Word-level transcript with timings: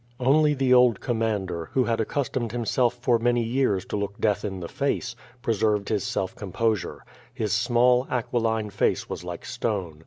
Only 0.19 0.55
the 0.55 0.73
old 0.73 0.99
commander, 0.99 1.69
who 1.73 1.83
had 1.83 2.01
accustomed 2.01 2.51
himself 2.53 2.95
for 2.95 3.19
many 3.19 3.43
years 3.43 3.85
to 3.85 3.97
look 3.97 4.19
death 4.19 4.43
in 4.43 4.59
the 4.59 4.67
face, 4.67 5.15
preserved 5.43 5.89
his 5.89 6.03
self 6.03 6.35
com 6.35 6.51
posure. 6.51 7.01
His 7.35 7.53
small, 7.53 8.07
aquiline 8.09 8.71
face 8.71 9.07
was 9.07 9.23
like 9.23 9.45
stone. 9.45 9.99